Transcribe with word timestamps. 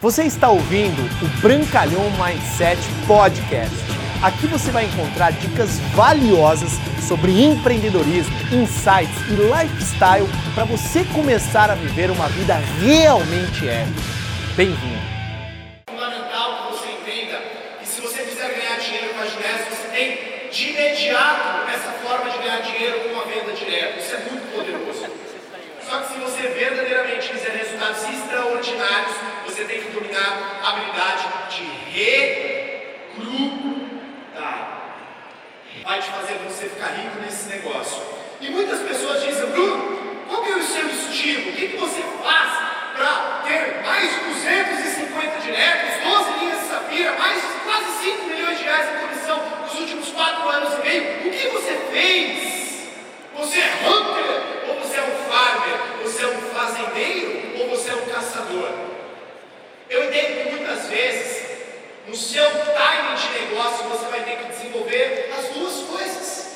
Você 0.00 0.22
está 0.22 0.48
ouvindo 0.48 1.02
o 1.20 1.40
Brancalhão 1.40 2.04
Mindset 2.12 2.78
Podcast. 3.04 3.74
Aqui 4.22 4.46
você 4.46 4.70
vai 4.70 4.84
encontrar 4.84 5.32
dicas 5.32 5.80
valiosas 5.92 6.70
sobre 7.08 7.42
empreendedorismo, 7.42 8.32
insights 8.52 9.18
e 9.26 9.34
lifestyle 9.34 10.28
para 10.54 10.62
você 10.66 11.04
começar 11.12 11.68
a 11.68 11.74
viver 11.74 12.12
uma 12.12 12.28
vida 12.28 12.54
realmente 12.80 13.68
épica. 13.68 14.00
Bem-vindo! 14.54 15.02
fundamental 15.90 16.68
que 16.68 16.76
você 16.76 16.88
entenda 16.90 17.42
que 17.80 17.88
se 17.88 18.00
você 18.00 18.22
quiser 18.22 18.54
ganhar 18.54 18.78
dinheiro 18.78 19.14
com 19.14 19.20
a 19.20 19.26
Ginés, 19.26 19.66
você 19.68 19.88
tem 19.88 20.48
de 20.48 20.70
imediato 20.70 21.70
essa 21.74 21.90
forma 22.06 22.30
de 22.30 22.38
ganhar 22.38 22.60
dinheiro 22.60 23.00
com 23.00 23.14
uma 23.14 23.24
venda 23.24 23.52
direta. 23.52 23.98
Isso 23.98 24.14
é 24.14 24.18
muito 24.30 24.46
poderoso. 24.54 25.06
Só 25.88 25.98
que 26.00 26.12
se 26.12 26.20
você 26.20 26.42
verdadeiramente 26.42 27.28
quiser 27.30 27.50
resultados 27.56 28.02
extraordinários, 28.04 29.16
tem 29.68 29.82
que 29.82 29.90
dominar 29.90 30.60
a 30.64 30.70
habilidade 30.70 31.28
de 31.50 31.62
recrutar. 33.14 33.58
Vai 35.84 36.00
te 36.00 36.08
fazer 36.08 36.38
você 36.48 36.70
ficar 36.70 36.86
rico 36.86 37.20
nesse 37.20 37.50
negócio. 37.50 38.02
E 38.40 38.48
muitas 38.48 38.80
pessoas 38.80 39.22
dizem, 39.22 39.46
Bruno, 39.50 40.24
qual 40.26 40.42
que 40.42 40.52
é 40.52 40.56
o 40.56 40.62
seu 40.62 40.88
estilo? 40.88 41.50
O 41.50 41.52
que, 41.52 41.68
que 41.68 41.76
você 41.76 42.02
faz 42.22 42.50
para 42.96 43.42
ter 43.46 43.82
mais 43.84 44.10
de 44.10 44.20
250 44.24 45.40
diretos, 45.40 46.02
12 46.02 46.38
linhas 46.38 46.60
de 46.60 46.66
safira, 46.66 47.12
mais 47.18 47.36
de 47.36 47.48
quase 47.64 48.04
5 48.04 48.26
milhões 48.26 48.58
de 48.58 48.64
reais 48.64 48.88
em 48.88 49.00
comissão 49.06 49.38
nos 49.62 49.74
últimos 49.80 50.08
4 50.08 50.48
anos 50.48 50.74
e 50.74 50.78
meio? 50.88 51.28
O 51.28 51.30
que 51.30 51.48
você 51.48 51.76
fez? 51.92 52.88
Você 53.36 53.60
é 53.60 53.70
hunter? 53.86 54.68
Ou 54.68 54.80
você 54.80 54.96
é 54.96 55.02
um 55.02 55.30
farmer? 55.30 55.76
Você 56.02 56.24
é 56.24 56.28
um 56.28 56.40
fazendeiro? 56.54 57.60
Ou 57.60 57.68
você 57.68 57.90
é 57.90 57.94
um 57.94 58.06
caçador? 58.06 58.88
Eu 59.90 60.04
entendo 60.04 60.44
que 60.44 60.50
muitas 60.50 60.86
vezes, 60.88 61.46
no 62.08 62.16
seu 62.16 62.44
timing 62.50 63.14
de 63.14 63.40
negócio, 63.40 63.88
você 63.88 64.06
vai 64.06 64.20
ter 64.22 64.38
que 64.38 64.52
desenvolver 64.52 65.32
as 65.38 65.54
duas 65.54 65.74
coisas. 65.88 66.48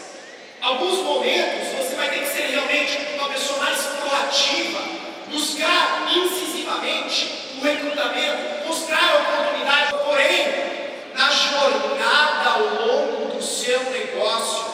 Alguns 0.60 0.98
momentos 0.98 1.68
você 1.76 1.94
vai 1.94 2.08
ter 2.08 2.20
que 2.20 2.26
ser 2.26 2.46
realmente 2.46 2.98
uma 3.14 3.28
pessoa 3.28 3.58
mais 3.60 3.78
proativa, 3.80 4.80
buscar 5.30 6.08
incisivamente 6.16 7.58
o 7.58 7.64
recrutamento, 7.64 8.66
mostrar 8.66 8.98
a 9.02 9.16
oportunidade, 9.18 9.94
porém, 10.04 10.72
na 11.14 11.30
jornada 11.30 12.50
ao 12.50 12.86
longo 12.86 13.36
do 13.36 13.42
seu 13.42 13.82
negócio, 13.90 14.64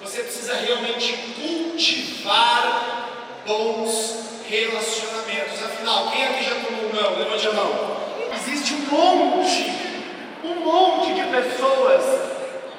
você 0.00 0.22
precisa 0.22 0.54
realmente 0.54 1.16
cultivar 1.34 3.08
bons 3.46 4.24
relacionamentos. 4.48 5.62
Afinal, 5.64 6.10
quem 6.10 6.24
aqui 6.24 6.44
já 6.44 6.54
tomou 6.56 6.90
um 6.90 6.92
não? 6.92 7.18
Levante 7.18 7.48
a 7.48 7.52
mão. 7.52 7.96
Existe 8.34 8.74
um 8.74 8.86
monte, 8.90 9.72
um 10.44 10.54
monte 10.60 11.14
de 11.14 11.22
pessoas 11.22 12.04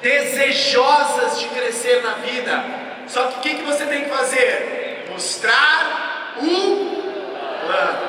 desejosas 0.06 1.40
de 1.40 1.48
crescer 1.48 2.00
na 2.00 2.14
vida. 2.14 2.64
Só 3.08 3.26
que 3.26 3.38
o 3.38 3.40
que, 3.40 3.54
que 3.56 3.62
você 3.64 3.84
tem 3.86 4.04
que 4.04 4.10
fazer? 4.10 5.04
Mostrar 5.10 6.36
o 6.38 7.66
plano. 7.66 8.08